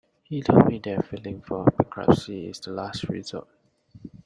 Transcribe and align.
He 0.23 0.41
told 0.41 0.65
me 0.67 0.79
that 0.79 1.05
filing 1.05 1.41
for 1.41 1.63
bankruptcy 1.63 2.47
is 2.47 2.59
the 2.59 2.71
last 2.71 3.03
resort. 3.07 3.47